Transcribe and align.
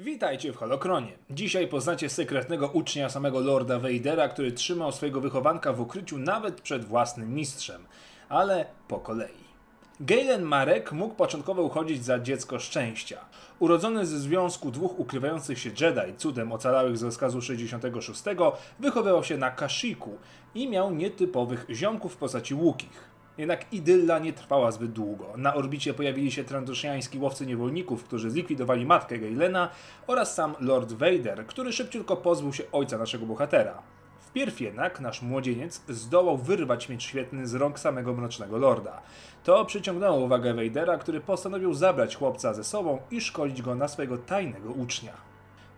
Witajcie 0.00 0.52
w 0.52 0.56
Holokronie. 0.56 1.12
Dzisiaj 1.30 1.68
poznacie 1.68 2.08
sekretnego 2.08 2.68
ucznia 2.68 3.08
samego 3.08 3.40
Lorda 3.40 3.78
Vadera, 3.78 4.28
który 4.28 4.52
trzymał 4.52 4.92
swojego 4.92 5.20
wychowanka 5.20 5.72
w 5.72 5.80
ukryciu 5.80 6.18
nawet 6.18 6.60
przed 6.60 6.84
własnym 6.84 7.34
mistrzem. 7.34 7.84
Ale 8.28 8.66
po 8.88 8.98
kolei. 8.98 9.44
Galen 10.00 10.42
Marek 10.42 10.92
mógł 10.92 11.14
początkowo 11.14 11.62
uchodzić 11.62 12.04
za 12.04 12.18
dziecko 12.18 12.58
szczęścia. 12.58 13.24
Urodzony 13.58 14.06
ze 14.06 14.18
związku 14.18 14.70
dwóch 14.70 14.98
ukrywających 14.98 15.58
się 15.58 15.70
Jedi, 15.80 16.16
cudem 16.16 16.52
ocalałych 16.52 16.98
z 16.98 17.02
rozkazu 17.02 17.42
66, 17.42 18.22
wychowywał 18.78 19.24
się 19.24 19.36
na 19.36 19.50
Kashiku 19.50 20.18
i 20.54 20.68
miał 20.68 20.94
nietypowych 20.94 21.66
ziomków 21.70 22.14
w 22.14 22.16
postaci 22.16 22.54
łukich. 22.54 23.17
Jednak 23.38 23.72
idylla 23.72 24.18
nie 24.18 24.32
trwała 24.32 24.70
zbyt 24.70 24.92
długo. 24.92 25.32
Na 25.36 25.54
orbicie 25.54 25.94
pojawili 25.94 26.32
się 26.32 26.44
trandoshiański 26.44 27.18
łowcy 27.18 27.46
niewolników, 27.46 28.04
którzy 28.04 28.30
zlikwidowali 28.30 28.86
matkę 28.86 29.18
Galena 29.18 29.68
oraz 30.06 30.34
sam 30.34 30.54
Lord 30.60 30.92
Vader, 30.92 31.46
który 31.46 31.72
szybciutko 31.72 32.16
pozbył 32.16 32.52
się 32.52 32.64
ojca 32.72 32.98
naszego 32.98 33.26
bohatera. 33.26 33.82
Wpierw 34.20 34.60
jednak 34.60 35.00
nasz 35.00 35.22
młodzieniec 35.22 35.82
zdołał 35.88 36.38
wyrwać 36.38 36.88
miecz 36.88 37.02
świetny 37.02 37.46
z 37.46 37.54
rąk 37.54 37.78
samego 37.78 38.12
Mrocznego 38.12 38.58
Lorda. 38.58 39.02
To 39.44 39.64
przyciągnęło 39.64 40.18
uwagę 40.18 40.54
Vadera, 40.54 40.98
który 40.98 41.20
postanowił 41.20 41.74
zabrać 41.74 42.16
chłopca 42.16 42.54
ze 42.54 42.64
sobą 42.64 42.98
i 43.10 43.20
szkolić 43.20 43.62
go 43.62 43.74
na 43.74 43.88
swojego 43.88 44.18
tajnego 44.18 44.70
ucznia. 44.70 45.12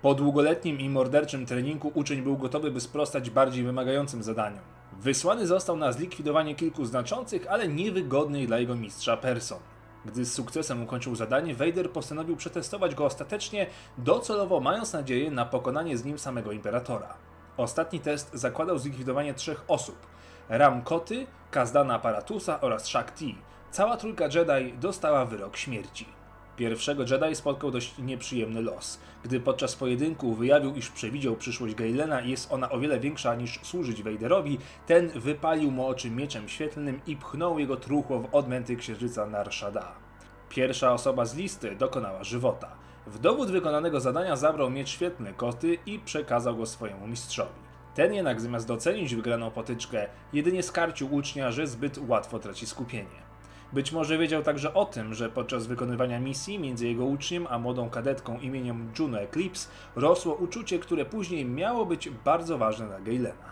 Po 0.03 0.15
długoletnim 0.15 0.81
i 0.81 0.89
morderczym 0.89 1.47
treningu 1.47 1.93
uczeń 1.95 2.23
był 2.23 2.37
gotowy, 2.37 2.71
by 2.71 2.81
sprostać 2.81 3.31
bardziej 3.31 3.65
wymagającym 3.65 4.23
zadaniom. 4.23 4.80
Wysłany 5.01 5.47
został 5.47 5.77
na 5.77 5.93
zlikwidowanie 5.93 6.55
kilku 6.55 6.85
znaczących, 6.85 7.47
ale 7.51 7.69
niewygodnych 7.69 8.47
dla 8.47 8.59
jego 8.59 8.75
mistrza 8.75 9.17
person. 9.17 9.59
Gdy 10.05 10.25
z 10.25 10.33
sukcesem 10.33 10.83
ukończył 10.83 11.17
zadanie, 11.17 11.55
Vader 11.55 11.91
postanowił 11.91 12.37
przetestować 12.37 12.95
go 12.95 13.05
ostatecznie, 13.05 13.67
docelowo 13.99 14.61
mając 14.61 14.93
nadzieję 14.93 15.31
na 15.31 15.45
pokonanie 15.47 15.99
z 15.99 16.05
nim 16.05 16.19
samego 16.19 16.53
Imperatora. 16.53 17.15
Ostatni 17.57 18.01
test 18.01 18.31
zakładał 18.35 18.79
zlikwidowanie 18.79 19.35
trzech 19.35 19.65
osób. 19.69 19.97
Ram 20.49 20.83
Koty, 20.83 21.27
Kazdana 21.51 21.95
Apparatusa 21.95 22.61
oraz 22.61 22.87
Shakti. 22.87 23.39
Cała 23.71 23.97
trójka 23.97 24.25
Jedi 24.25 24.73
dostała 24.81 25.25
wyrok 25.25 25.57
śmierci. 25.57 26.07
Pierwszego 26.61 27.05
Jedi 27.11 27.37
spotkał 27.37 27.71
dość 27.71 27.99
nieprzyjemny 27.99 28.63
los. 28.63 29.01
Gdy 29.25 29.41
podczas 29.41 29.77
pojedynku 29.77 30.35
wyjawił, 30.35 30.75
iż 30.75 30.91
przewidział 30.91 31.37
przyszłość 31.37 31.75
Gailena 31.75 32.21
i 32.21 32.31
jest 32.31 32.53
ona 32.53 32.71
o 32.71 32.81
wiele 32.81 33.01
większa 33.01 33.35
niż 33.35 33.61
służyć 33.63 34.03
Vaderowi, 34.03 34.59
ten 34.87 35.09
wypalił 35.09 35.71
mu 35.71 35.87
oczy 35.87 36.11
mieczem 36.11 36.49
świetlnym 36.49 37.01
i 37.07 37.17
pchnął 37.17 37.59
jego 37.59 37.77
truchło 37.77 38.21
w 38.21 38.35
odmęty 38.35 38.77
księżyca 38.77 39.27
Nar 39.27 39.53
Shaddaa. 39.53 39.93
Pierwsza 40.49 40.93
osoba 40.93 41.25
z 41.25 41.37
listy 41.37 41.77
dokonała 41.77 42.25
żywota. 42.25 42.77
W 43.07 43.19
dowód 43.19 43.51
wykonanego 43.51 44.01
zadania 44.01 44.37
zabrał 44.37 44.71
miecz 44.71 44.89
świetny 44.89 45.33
koty 45.33 45.79
i 45.87 45.99
przekazał 45.99 46.57
go 46.57 46.67
swojemu 46.67 47.07
mistrzowi. 47.07 47.61
Ten 47.95 48.15
jednak 48.15 48.41
zamiast 48.41 48.69
docenić 48.69 49.15
wygraną 49.15 49.51
potyczkę, 49.51 50.09
jedynie 50.33 50.63
skarcił 50.63 51.15
ucznia, 51.15 51.53
że 51.53 51.67
zbyt 51.67 51.99
łatwo 52.09 52.39
traci 52.39 52.67
skupienie. 52.67 53.30
Być 53.73 53.93
może 53.93 54.19
wiedział 54.19 54.43
także 54.43 54.75
o 54.75 54.85
tym, 54.85 55.15
że 55.15 55.29
podczas 55.29 55.67
wykonywania 55.67 56.21
misji 56.21 56.59
między 56.59 56.89
jego 56.89 57.05
uczniem 57.05 57.47
a 57.51 57.59
młodą 57.59 57.91
kadetką 57.91 58.39
imieniem 58.39 58.93
Juno 58.99 59.21
Eclipse 59.21 59.69
rosło 59.97 60.35
uczucie, 60.35 60.79
które 60.79 61.05
później 61.05 61.45
miało 61.45 61.87
być 61.87 62.11
bardzo 62.11 62.59
ważne 62.59 62.87
dla 62.87 63.01
Galena. 63.01 63.51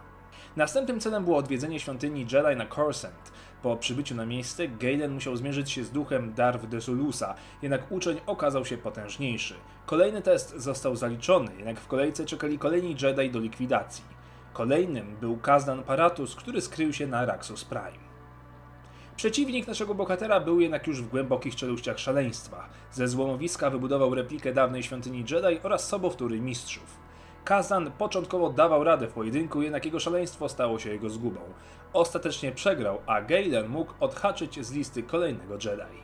Następnym 0.56 1.00
celem 1.00 1.24
było 1.24 1.36
odwiedzenie 1.36 1.80
świątyni 1.80 2.20
Jedi 2.20 2.56
na 2.56 2.66
Coruscant. 2.66 3.32
Po 3.62 3.76
przybyciu 3.76 4.14
na 4.14 4.26
miejsce, 4.26 4.68
Galen 4.68 5.12
musiał 5.12 5.36
zmierzyć 5.36 5.70
się 5.70 5.84
z 5.84 5.90
duchem 5.90 6.34
Darth 6.34 6.66
Desulusa, 6.66 7.34
jednak 7.62 7.92
uczeń 7.92 8.20
okazał 8.26 8.64
się 8.64 8.78
potężniejszy. 8.78 9.54
Kolejny 9.86 10.22
test 10.22 10.54
został 10.56 10.96
zaliczony, 10.96 11.50
jednak 11.56 11.80
w 11.80 11.86
kolejce 11.86 12.24
czekali 12.24 12.58
kolejni 12.58 12.96
Jedi 13.02 13.30
do 13.30 13.38
likwidacji. 13.38 14.04
Kolejnym 14.52 15.16
był 15.20 15.36
Kazdan 15.36 15.82
Paratus, 15.82 16.34
który 16.34 16.60
skrył 16.60 16.92
się 16.92 17.06
na 17.06 17.26
Raxus 17.26 17.64
Prime. 17.64 18.07
Przeciwnik 19.18 19.66
naszego 19.66 19.94
bohatera 19.94 20.40
był 20.40 20.60
jednak 20.60 20.86
już 20.86 21.02
w 21.02 21.08
głębokich 21.08 21.56
czeluściach 21.56 21.98
szaleństwa. 21.98 22.68
Ze 22.92 23.08
złomowiska 23.08 23.70
wybudował 23.70 24.14
replikę 24.14 24.52
dawnej 24.52 24.82
świątyni 24.82 25.18
Jedi 25.18 25.60
oraz 25.62 25.88
sobowtóry 25.88 26.40
mistrzów. 26.40 26.98
Kazan 27.44 27.92
początkowo 27.98 28.50
dawał 28.50 28.84
radę 28.84 29.06
w 29.06 29.12
pojedynku, 29.12 29.62
jednak 29.62 29.84
jego 29.84 30.00
szaleństwo 30.00 30.48
stało 30.48 30.78
się 30.78 30.90
jego 30.90 31.10
zgubą. 31.10 31.40
Ostatecznie 31.92 32.52
przegrał, 32.52 32.98
a 33.06 33.22
Galen 33.22 33.68
mógł 33.68 33.92
odhaczyć 34.00 34.66
z 34.66 34.72
listy 34.72 35.02
kolejnego 35.02 35.54
Jedi. 35.54 35.98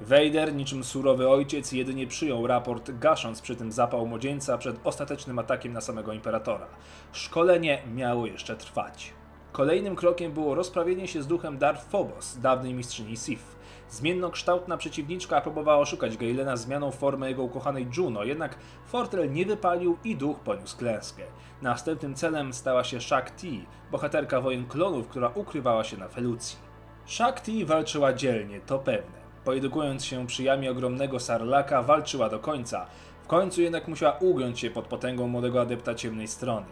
Vader, 0.00 0.54
niczym 0.54 0.84
surowy 0.84 1.28
ojciec, 1.28 1.72
jedynie 1.72 2.06
przyjął 2.06 2.46
raport, 2.46 2.90
gasząc 2.90 3.40
przy 3.40 3.56
tym 3.56 3.72
zapał 3.72 4.06
młodzieńca 4.06 4.58
przed 4.58 4.76
ostatecznym 4.84 5.38
atakiem 5.38 5.72
na 5.72 5.80
samego 5.80 6.12
imperatora. 6.12 6.66
Szkolenie 7.12 7.82
miało 7.94 8.26
jeszcze 8.26 8.56
trwać. 8.56 9.12
Kolejnym 9.56 9.96
krokiem 9.96 10.32
było 10.32 10.54
rozprawienie 10.54 11.08
się 11.08 11.22
z 11.22 11.26
duchem 11.26 11.58
Darth 11.58 11.90
Phobos, 11.90 12.38
dawnej 12.38 12.74
mistrzyni 12.74 13.16
Sith. 13.16 13.56
Zmiennokształtna 13.88 14.76
przeciwniczka 14.76 15.40
próbowała 15.40 15.78
oszukać 15.78 16.16
Galena 16.16 16.56
zmianą 16.56 16.90
formy 16.90 17.28
jego 17.28 17.42
ukochanej 17.42 17.86
Juno, 17.96 18.24
jednak 18.24 18.58
Fortrell 18.86 19.32
nie 19.32 19.46
wypalił 19.46 19.98
i 20.04 20.16
duch 20.16 20.38
poniósł 20.40 20.76
klęskę. 20.76 21.22
Następnym 21.62 22.14
celem 22.14 22.52
stała 22.52 22.84
się 22.84 23.00
Shakti, 23.00 23.66
bohaterka 23.90 24.40
wojen 24.40 24.66
klonów, 24.66 25.08
która 25.08 25.30
ukrywała 25.34 25.84
się 25.84 25.96
na 25.96 26.08
Felucji. 26.08 26.58
Shakti 27.06 27.64
walczyła 27.64 28.12
dzielnie, 28.12 28.60
to 28.60 28.78
pewne. 28.78 29.18
Pojedykując 29.44 30.04
się 30.04 30.26
przy 30.26 30.42
jamie 30.42 30.70
ogromnego 30.70 31.20
sarlaka, 31.20 31.82
walczyła 31.82 32.28
do 32.28 32.38
końca. 32.38 32.86
W 33.22 33.26
końcu 33.26 33.62
jednak 33.62 33.88
musiała 33.88 34.18
ugiąć 34.18 34.60
się 34.60 34.70
pod 34.70 34.86
potęgą 34.86 35.28
młodego 35.28 35.60
adepta 35.60 35.94
ciemnej 35.94 36.28
strony. 36.28 36.66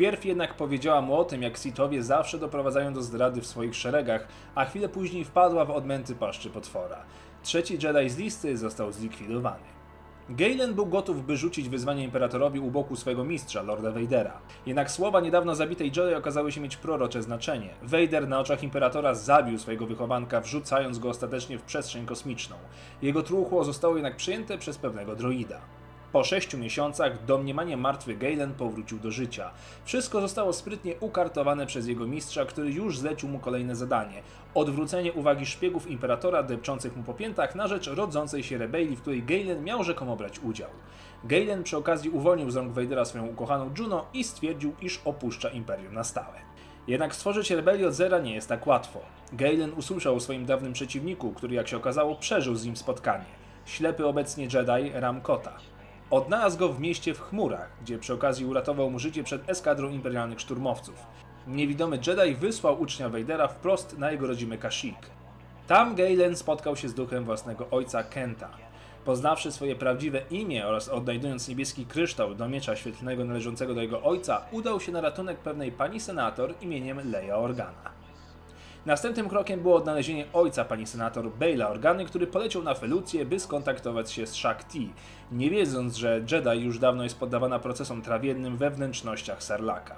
Wpierw 0.00 0.24
jednak 0.24 0.54
powiedziała 0.54 1.00
mu 1.00 1.14
o 1.14 1.24
tym, 1.24 1.42
jak 1.42 1.58
Sithowie 1.58 2.02
zawsze 2.02 2.38
doprowadzają 2.38 2.92
do 2.92 3.02
zdrady 3.02 3.40
w 3.40 3.46
swoich 3.46 3.74
szeregach, 3.74 4.28
a 4.54 4.64
chwilę 4.64 4.88
później 4.88 5.24
wpadła 5.24 5.64
w 5.64 5.70
odmęty 5.70 6.14
paszczy 6.14 6.50
potwora. 6.50 7.02
Trzeci 7.42 7.78
Jedi 7.82 8.10
z 8.10 8.18
listy 8.18 8.56
został 8.56 8.92
zlikwidowany. 8.92 9.64
Galen 10.28 10.74
był 10.74 10.86
gotów, 10.86 11.26
by 11.26 11.36
rzucić 11.36 11.68
wyzwanie 11.68 12.04
imperatorowi 12.04 12.60
u 12.60 12.70
boku 12.70 12.96
swojego 12.96 13.24
mistrza, 13.24 13.62
Lorda 13.62 13.90
Vadera. 13.90 14.40
Jednak 14.66 14.90
słowa 14.90 15.20
niedawno 15.20 15.54
zabitej 15.54 15.92
Jedi 15.96 16.14
okazały 16.14 16.52
się 16.52 16.60
mieć 16.60 16.76
prorocze 16.76 17.22
znaczenie. 17.22 17.70
Vader 17.82 18.28
na 18.28 18.40
oczach 18.40 18.62
imperatora 18.62 19.14
zabił 19.14 19.58
swojego 19.58 19.86
wychowanka, 19.86 20.40
wrzucając 20.40 20.98
go 20.98 21.08
ostatecznie 21.08 21.58
w 21.58 21.62
przestrzeń 21.62 22.06
kosmiczną. 22.06 22.56
Jego 23.02 23.22
truchło 23.22 23.64
zostało 23.64 23.94
jednak 23.94 24.16
przyjęte 24.16 24.58
przez 24.58 24.78
pewnego 24.78 25.16
droida. 25.16 25.60
Po 26.12 26.24
sześciu 26.24 26.58
miesiącach 26.58 27.24
domniemanie 27.24 27.76
martwy 27.76 28.14
Galen 28.14 28.54
powrócił 28.54 28.98
do 28.98 29.10
życia. 29.10 29.50
Wszystko 29.84 30.20
zostało 30.20 30.52
sprytnie 30.52 30.94
ukartowane 31.00 31.66
przez 31.66 31.86
jego 31.86 32.06
mistrza, 32.06 32.44
który 32.44 32.72
już 32.72 32.98
zlecił 32.98 33.28
mu 33.28 33.38
kolejne 33.38 33.76
zadanie. 33.76 34.22
Odwrócenie 34.54 35.12
uwagi 35.12 35.46
szpiegów 35.46 35.90
Imperatora 35.90 36.42
depczących 36.42 36.96
mu 36.96 37.02
po 37.02 37.14
piętach 37.14 37.54
na 37.54 37.68
rzecz 37.68 37.88
rodzącej 37.88 38.42
się 38.42 38.58
rebelii, 38.58 38.96
w 38.96 39.00
której 39.00 39.22
Galen 39.22 39.64
miał 39.64 39.84
rzekomo 39.84 40.16
brać 40.16 40.38
udział. 40.38 40.70
Galen 41.24 41.62
przy 41.62 41.76
okazji 41.76 42.10
uwolnił 42.10 42.50
z 42.50 42.56
rąk 42.56 42.72
Vadera 42.72 43.04
swoją 43.04 43.26
ukochaną 43.26 43.70
Juno 43.78 44.06
i 44.14 44.24
stwierdził, 44.24 44.72
iż 44.80 45.00
opuszcza 45.04 45.48
Imperium 45.48 45.94
na 45.94 46.04
stałe. 46.04 46.38
Jednak 46.86 47.14
stworzyć 47.14 47.50
rebelię 47.50 47.88
od 47.88 47.94
zera 47.94 48.18
nie 48.18 48.34
jest 48.34 48.48
tak 48.48 48.66
łatwo. 48.66 49.00
Galen 49.32 49.72
usłyszał 49.76 50.16
o 50.16 50.20
swoim 50.20 50.46
dawnym 50.46 50.72
przeciwniku, 50.72 51.32
który 51.32 51.54
jak 51.54 51.68
się 51.68 51.76
okazało 51.76 52.14
przeżył 52.14 52.54
z 52.54 52.64
nim 52.64 52.76
spotkanie. 52.76 53.24
Ślepy 53.64 54.06
obecnie 54.06 54.44
Jedi 54.44 54.90
Ram 54.94 55.20
Kota. 55.20 55.52
Odnalazł 56.10 56.58
go 56.58 56.68
w 56.68 56.80
mieście 56.80 57.14
w 57.14 57.20
chmurach, 57.20 57.70
gdzie 57.82 57.98
przy 57.98 58.14
okazji 58.14 58.46
uratował 58.46 58.90
mu 58.90 58.98
życie 58.98 59.24
przed 59.24 59.50
eskadrą 59.50 59.90
imperialnych 59.90 60.40
szturmowców. 60.40 61.06
Niewidomy 61.46 61.98
Jedi 62.06 62.34
wysłał 62.34 62.80
ucznia 62.80 63.08
Vadera 63.08 63.48
wprost 63.48 63.98
na 63.98 64.12
jego 64.12 64.26
rodzimy 64.26 64.58
Kashyyyk. 64.58 65.10
Tam 65.66 65.94
Galen 65.94 66.36
spotkał 66.36 66.76
się 66.76 66.88
z 66.88 66.94
duchem 66.94 67.24
własnego 67.24 67.66
ojca 67.70 68.02
Kenta. 68.02 68.50
Poznawszy 69.04 69.52
swoje 69.52 69.76
prawdziwe 69.76 70.22
imię 70.30 70.66
oraz 70.66 70.88
odnajdując 70.88 71.48
niebieski 71.48 71.86
kryształ 71.86 72.34
do 72.34 72.48
miecza 72.48 72.76
świetlnego 72.76 73.24
należącego 73.24 73.74
do 73.74 73.82
jego 73.82 74.02
ojca, 74.02 74.42
udał 74.52 74.80
się 74.80 74.92
na 74.92 75.00
ratunek 75.00 75.38
pewnej 75.38 75.72
pani 75.72 76.00
senator 76.00 76.54
imieniem 76.60 77.10
Leia 77.10 77.36
Organa. 77.36 77.99
Następnym 78.86 79.28
krokiem 79.28 79.60
było 79.60 79.76
odnalezienie 79.76 80.24
ojca 80.32 80.64
pani 80.64 80.86
senator 80.86 81.30
Bejla 81.30 81.68
Organy, 81.68 82.04
który 82.04 82.26
poleciał 82.26 82.62
na 82.62 82.74
Felucję, 82.74 83.24
by 83.24 83.40
skontaktować 83.40 84.12
się 84.12 84.26
z 84.26 84.34
Shakti, 84.34 84.92
nie 85.32 85.50
wiedząc, 85.50 85.96
że 85.96 86.20
Jedi 86.30 86.64
już 86.64 86.78
dawno 86.78 87.04
jest 87.04 87.18
poddawana 87.18 87.58
procesom 87.58 88.02
trawiennym 88.02 88.56
we 88.56 88.70
wnętrznościach 88.70 89.42
Sarlaka. 89.42 89.96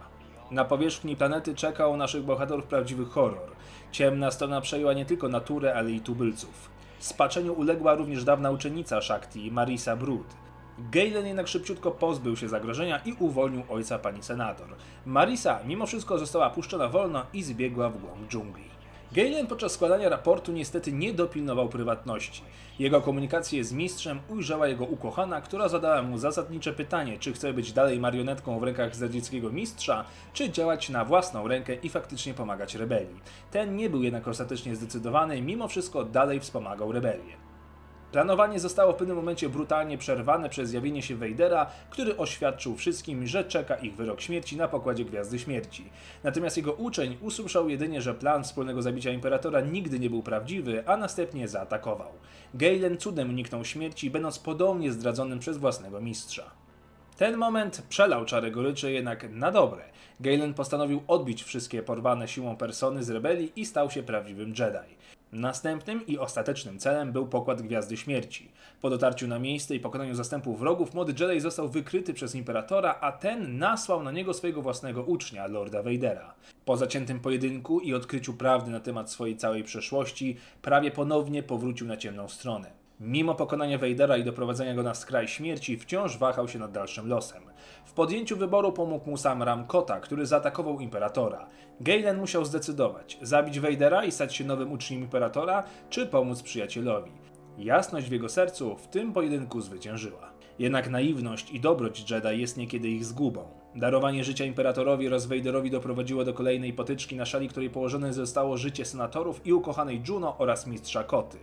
Na 0.50 0.64
powierzchni 0.64 1.16
planety 1.16 1.54
czekał 1.54 1.96
naszych 1.96 2.24
bohaterów 2.24 2.64
prawdziwy 2.64 3.04
horror. 3.04 3.50
Ciemna 3.92 4.30
strona 4.30 4.60
przejęła 4.60 4.92
nie 4.92 5.04
tylko 5.04 5.28
naturę, 5.28 5.74
ale 5.74 5.90
i 5.90 6.00
tubylców. 6.00 6.70
Spaczeniu 6.98 7.52
uległa 7.52 7.94
również 7.94 8.24
dawna 8.24 8.50
uczennica 8.50 9.00
Shakti, 9.00 9.50
Marisa 9.50 9.96
Brood. 9.96 10.41
Galen 10.78 11.26
jednak 11.26 11.48
szybciutko 11.48 11.90
pozbył 11.90 12.36
się 12.36 12.48
zagrożenia 12.48 13.00
i 13.04 13.12
uwolnił 13.18 13.62
ojca 13.68 13.98
pani 13.98 14.22
senator. 14.22 14.68
Marisa 15.06 15.58
mimo 15.66 15.86
wszystko 15.86 16.18
została 16.18 16.50
puszczona 16.50 16.88
wolno 16.88 17.26
i 17.32 17.42
zbiegła 17.42 17.90
w 17.90 17.98
głąb 17.98 18.28
dżungli. 18.28 18.64
Galen 19.12 19.46
podczas 19.46 19.72
składania 19.72 20.08
raportu 20.08 20.52
niestety 20.52 20.92
nie 20.92 21.12
dopilnował 21.12 21.68
prywatności. 21.68 22.42
Jego 22.78 23.00
komunikację 23.00 23.64
z 23.64 23.72
mistrzem 23.72 24.20
ujrzała 24.28 24.68
jego 24.68 24.84
ukochana, 24.84 25.40
która 25.40 25.68
zadała 25.68 26.02
mu 26.02 26.18
zasadnicze 26.18 26.72
pytanie, 26.72 27.18
czy 27.18 27.32
chce 27.32 27.52
być 27.52 27.72
dalej 27.72 28.00
marionetką 28.00 28.58
w 28.58 28.62
rękach 28.62 28.96
zdradzieckiego 28.96 29.50
mistrza, 29.50 30.04
czy 30.32 30.50
działać 30.50 30.88
na 30.88 31.04
własną 31.04 31.48
rękę 31.48 31.74
i 31.74 31.88
faktycznie 31.88 32.34
pomagać 32.34 32.74
rebelii. 32.74 33.20
Ten 33.50 33.76
nie 33.76 33.90
był 33.90 34.02
jednak 34.02 34.28
ostatecznie 34.28 34.76
zdecydowany, 34.76 35.42
mimo 35.42 35.68
wszystko 35.68 36.04
dalej 36.04 36.40
wspomagał 36.40 36.92
rebelię. 36.92 37.51
Planowanie 38.12 38.60
zostało 38.60 38.92
w 38.92 38.96
pewnym 38.96 39.16
momencie 39.16 39.48
brutalnie 39.48 39.98
przerwane 39.98 40.48
przez 40.48 40.68
zjawienie 40.68 41.02
się 41.02 41.16
Vadera, 41.16 41.66
który 41.90 42.16
oświadczył 42.16 42.76
wszystkim, 42.76 43.26
że 43.26 43.44
czeka 43.44 43.74
ich 43.74 43.96
wyrok 43.96 44.20
śmierci 44.20 44.56
na 44.56 44.68
pokładzie 44.68 45.04
Gwiazdy 45.04 45.38
Śmierci. 45.38 45.84
Natomiast 46.24 46.56
jego 46.56 46.72
uczeń 46.72 47.16
usłyszał 47.20 47.68
jedynie, 47.68 48.02
że 48.02 48.14
plan 48.14 48.44
wspólnego 48.44 48.82
zabicia 48.82 49.10
Imperatora 49.10 49.60
nigdy 49.60 49.98
nie 49.98 50.10
był 50.10 50.22
prawdziwy, 50.22 50.88
a 50.88 50.96
następnie 50.96 51.48
zaatakował. 51.48 52.12
Galen 52.54 52.98
cudem 52.98 53.30
uniknął 53.30 53.64
śmierci, 53.64 54.10
będąc 54.10 54.38
podobnie 54.38 54.92
zdradzonym 54.92 55.38
przez 55.38 55.56
własnego 55.56 56.00
mistrza. 56.00 56.50
Ten 57.16 57.36
moment 57.36 57.82
przelał 57.88 58.24
czarę 58.24 58.50
goryczy 58.50 58.92
jednak 58.92 59.30
na 59.30 59.50
dobre. 59.50 59.84
Galen 60.20 60.54
postanowił 60.54 61.02
odbić 61.08 61.42
wszystkie 61.42 61.82
porwane 61.82 62.28
siłą 62.28 62.56
persony 62.56 63.04
z 63.04 63.10
rebelii 63.10 63.52
i 63.56 63.66
stał 63.66 63.90
się 63.90 64.02
prawdziwym 64.02 64.48
Jedi. 64.48 64.96
Następnym 65.32 66.06
i 66.06 66.18
ostatecznym 66.18 66.78
celem 66.78 67.12
był 67.12 67.26
pokład 67.26 67.62
Gwiazdy 67.62 67.96
Śmierci. 67.96 68.50
Po 68.80 68.90
dotarciu 68.90 69.28
na 69.28 69.38
miejsce 69.38 69.74
i 69.74 69.80
pokonaniu 69.80 70.14
zastępów 70.14 70.58
wrogów, 70.58 70.94
młody 70.94 71.14
Jedi 71.20 71.40
został 71.40 71.68
wykryty 71.68 72.14
przez 72.14 72.34
Imperatora, 72.34 72.98
a 73.00 73.12
ten 73.12 73.58
nasłał 73.58 74.02
na 74.02 74.12
niego 74.12 74.34
swojego 74.34 74.62
własnego 74.62 75.02
ucznia, 75.02 75.46
Lorda 75.46 75.82
Vadera. 75.82 76.34
Po 76.64 76.76
zaciętym 76.76 77.20
pojedynku 77.20 77.80
i 77.80 77.94
odkryciu 77.94 78.34
prawdy 78.34 78.70
na 78.70 78.80
temat 78.80 79.10
swojej 79.10 79.36
całej 79.36 79.64
przeszłości, 79.64 80.36
prawie 80.62 80.90
ponownie 80.90 81.42
powrócił 81.42 81.86
na 81.86 81.96
ciemną 81.96 82.28
stronę. 82.28 82.81
Mimo 83.04 83.34
pokonania 83.34 83.78
Vadera 83.78 84.16
i 84.16 84.24
doprowadzenia 84.24 84.74
go 84.74 84.82
na 84.82 84.94
skraj 84.94 85.28
śmierci, 85.28 85.76
wciąż 85.76 86.18
wahał 86.18 86.48
się 86.48 86.58
nad 86.58 86.72
dalszym 86.72 87.08
losem. 87.08 87.42
W 87.84 87.92
podjęciu 87.92 88.36
wyboru 88.36 88.72
pomógł 88.72 89.10
mu 89.10 89.16
sam 89.16 89.42
Ramkota, 89.42 90.00
który 90.00 90.26
zaatakował 90.26 90.80
Imperatora. 90.80 91.46
Galen 91.80 92.18
musiał 92.18 92.44
zdecydować, 92.44 93.18
zabić 93.22 93.60
Vadera 93.60 94.04
i 94.04 94.12
stać 94.12 94.36
się 94.36 94.44
nowym 94.44 94.72
uczniem 94.72 95.00
Imperatora, 95.00 95.64
czy 95.90 96.06
pomóc 96.06 96.42
przyjacielowi. 96.42 97.12
Jasność 97.58 98.08
w 98.08 98.12
jego 98.12 98.28
sercu 98.28 98.76
w 98.76 98.88
tym 98.88 99.12
pojedynku 99.12 99.60
zwyciężyła. 99.60 100.32
Jednak 100.58 100.90
naiwność 100.90 101.50
i 101.50 101.60
dobroć 101.60 102.10
Jedi 102.10 102.40
jest 102.40 102.56
niekiedy 102.56 102.88
ich 102.88 103.04
zgubą. 103.04 103.44
Darowanie 103.74 104.24
życia 104.24 104.44
imperatorowi 104.44 105.06
oraz 105.06 105.26
Vaderowi 105.26 105.70
doprowadziło 105.70 106.24
do 106.24 106.34
kolejnej 106.34 106.72
potyczki 106.72 107.16
na 107.16 107.24
szali, 107.24 107.48
której 107.48 107.70
położone 107.70 108.12
zostało 108.12 108.56
życie 108.56 108.84
senatorów 108.84 109.46
i 109.46 109.52
ukochanej 109.52 110.02
Juno 110.08 110.38
oraz 110.38 110.66
mistrza 110.66 111.04
Koty. 111.04 111.38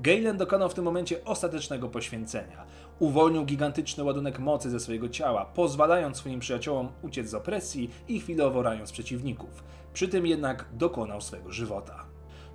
Galen 0.00 0.36
dokonał 0.36 0.68
w 0.68 0.74
tym 0.74 0.84
momencie 0.84 1.24
ostatecznego 1.24 1.88
poświęcenia. 1.88 2.64
Uwolnił 2.98 3.44
gigantyczny 3.44 4.04
ładunek 4.04 4.38
mocy 4.38 4.70
ze 4.70 4.80
swojego 4.80 5.08
ciała, 5.08 5.44
pozwalając 5.44 6.16
swoim 6.16 6.40
przyjaciołom 6.40 6.88
uciec 7.02 7.28
z 7.28 7.34
opresji 7.34 7.90
i 8.08 8.20
chwilowo 8.20 8.62
rając 8.62 8.92
przeciwników. 8.92 9.64
Przy 9.92 10.08
tym 10.08 10.26
jednak 10.26 10.64
dokonał 10.72 11.20
swego 11.20 11.52
żywota. 11.52 12.09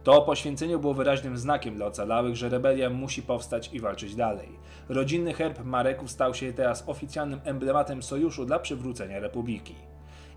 To 0.05 0.21
poświęcenie 0.21 0.77
było 0.77 0.93
wyraźnym 0.93 1.37
znakiem 1.37 1.75
dla 1.75 1.85
ocalałych, 1.85 2.35
że 2.35 2.49
rebelia 2.49 2.89
musi 2.89 3.21
powstać 3.21 3.69
i 3.73 3.79
walczyć 3.79 4.15
dalej. 4.15 4.49
Rodzinny 4.89 5.33
herb 5.33 5.63
Mareków 5.63 6.11
stał 6.11 6.33
się 6.33 6.53
teraz 6.53 6.83
oficjalnym 6.87 7.41
emblematem 7.43 8.03
sojuszu 8.03 8.45
dla 8.45 8.59
przywrócenia 8.59 9.19
republiki. 9.19 9.75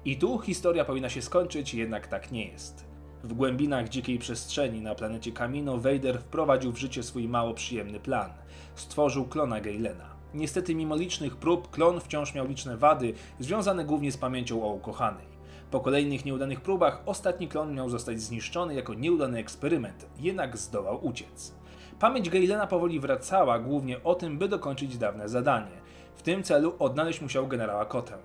I 0.04 0.16
tu 0.16 0.38
historia 0.38 0.84
powinna 0.84 1.08
się 1.08 1.22
skończyć, 1.22 1.74
jednak 1.74 2.06
tak 2.06 2.32
nie 2.32 2.46
jest. 2.46 2.84
W 3.24 3.32
głębinach 3.32 3.88
dzikiej 3.88 4.18
przestrzeni 4.18 4.80
na 4.80 4.94
planecie 4.94 5.32
Kamino 5.32 5.78
Vader 5.78 6.20
wprowadził 6.20 6.72
w 6.72 6.78
życie 6.78 7.02
swój 7.02 7.28
mało 7.28 7.54
przyjemny 7.54 8.00
plan. 8.00 8.30
Stworzył 8.74 9.24
klona 9.24 9.60
Gailena. 9.60 10.16
Niestety 10.34 10.74
mimo 10.74 10.96
licznych 10.96 11.36
prób 11.36 11.70
klon 11.70 12.00
wciąż 12.00 12.34
miał 12.34 12.46
liczne 12.46 12.76
wady, 12.76 13.14
związane 13.38 13.84
głównie 13.84 14.12
z 14.12 14.16
pamięcią 14.16 14.62
o 14.62 14.72
ukochanej. 14.72 15.37
Po 15.70 15.80
kolejnych 15.80 16.24
nieudanych 16.24 16.60
próbach 16.60 17.02
ostatni 17.06 17.48
klon 17.48 17.74
miał 17.74 17.88
zostać 17.88 18.20
zniszczony 18.20 18.74
jako 18.74 18.94
nieudany 18.94 19.38
eksperyment, 19.38 20.06
jednak 20.18 20.56
zdołał 20.56 21.06
uciec. 21.06 21.54
Pamięć 22.00 22.30
Gailena 22.30 22.66
powoli 22.66 23.00
wracała, 23.00 23.58
głównie 23.58 24.02
o 24.04 24.14
tym, 24.14 24.38
by 24.38 24.48
dokończyć 24.48 24.98
dawne 24.98 25.28
zadanie. 25.28 25.80
W 26.14 26.22
tym 26.22 26.42
celu 26.42 26.74
odnaleźć 26.78 27.20
musiał 27.20 27.46
generała 27.46 27.84
Kotę. 27.84 28.18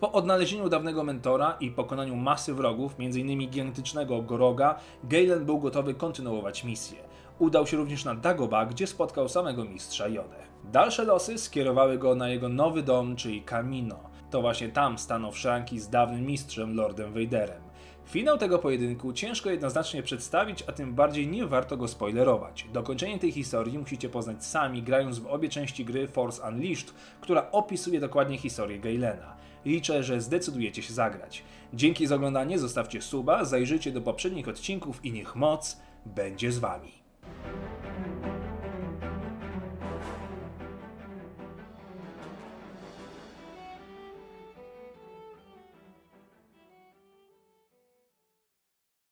Po 0.00 0.12
odnalezieniu 0.12 0.68
dawnego 0.68 1.04
mentora 1.04 1.56
i 1.60 1.70
pokonaniu 1.70 2.16
masy 2.16 2.54
wrogów, 2.54 2.94
m.in. 2.98 3.38
gigantycznego 3.38 4.22
Goroga, 4.22 4.78
Galen 5.04 5.44
był 5.44 5.60
gotowy 5.60 5.94
kontynuować 5.94 6.64
misję. 6.64 6.98
Udał 7.38 7.66
się 7.66 7.76
również 7.76 8.04
na 8.04 8.14
Dagoba, 8.14 8.66
gdzie 8.66 8.86
spotkał 8.86 9.28
samego 9.28 9.64
mistrza 9.64 10.08
Jodę. 10.08 10.36
Dalsze 10.64 11.04
losy 11.04 11.38
skierowały 11.38 11.98
go 11.98 12.14
na 12.14 12.28
jego 12.28 12.48
nowy 12.48 12.82
dom, 12.82 13.16
czyli 13.16 13.42
Kamino. 13.42 14.15
To 14.30 14.40
właśnie 14.40 14.68
tam 14.68 14.98
stanął 14.98 15.32
w 15.32 15.38
szranki 15.38 15.78
z 15.78 15.88
dawnym 15.88 16.26
mistrzem 16.26 16.76
Lordem 16.76 17.12
Vaderem. 17.12 17.66
Finał 18.06 18.38
tego 18.38 18.58
pojedynku 18.58 19.12
ciężko 19.12 19.50
jednoznacznie 19.50 20.02
przedstawić, 20.02 20.64
a 20.66 20.72
tym 20.72 20.94
bardziej 20.94 21.28
nie 21.28 21.46
warto 21.46 21.76
go 21.76 21.88
spoilerować. 21.88 22.66
Dokończenie 22.72 23.18
tej 23.18 23.32
historii 23.32 23.78
musicie 23.78 24.08
poznać 24.08 24.44
sami, 24.44 24.82
grając 24.82 25.18
w 25.18 25.26
obie 25.26 25.48
części 25.48 25.84
gry 25.84 26.08
Force 26.08 26.48
Unleashed, 26.48 26.94
która 27.20 27.50
opisuje 27.50 28.00
dokładnie 28.00 28.38
historię 28.38 28.78
Gailena. 28.78 29.36
Liczę, 29.64 30.02
że 30.02 30.20
zdecydujecie 30.20 30.82
się 30.82 30.92
zagrać. 30.92 31.42
Dzięki 31.74 32.06
za 32.06 32.14
oglądanie, 32.14 32.58
zostawcie 32.58 33.02
suba, 33.02 33.44
zajrzyjcie 33.44 33.92
do 33.92 34.00
poprzednich 34.00 34.48
odcinków 34.48 35.04
i 35.04 35.12
niech 35.12 35.36
moc 35.36 35.80
będzie 36.06 36.52
z 36.52 36.58
wami. 36.58 37.05